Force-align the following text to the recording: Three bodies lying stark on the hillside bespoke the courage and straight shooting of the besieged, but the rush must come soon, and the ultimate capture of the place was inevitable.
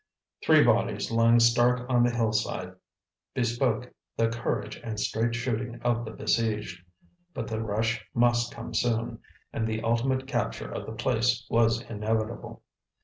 Three 0.43 0.63
bodies 0.63 1.11
lying 1.11 1.39
stark 1.39 1.87
on 1.87 2.01
the 2.03 2.09
hillside 2.09 2.73
bespoke 3.35 3.93
the 4.17 4.29
courage 4.29 4.77
and 4.77 4.99
straight 4.99 5.35
shooting 5.35 5.79
of 5.83 6.05
the 6.05 6.09
besieged, 6.11 6.83
but 7.35 7.47
the 7.47 7.61
rush 7.61 8.03
must 8.15 8.51
come 8.51 8.73
soon, 8.73 9.19
and 9.53 9.67
the 9.67 9.83
ultimate 9.83 10.25
capture 10.25 10.71
of 10.71 10.87
the 10.87 10.93
place 10.93 11.45
was 11.51 11.81
inevitable. 11.83 12.63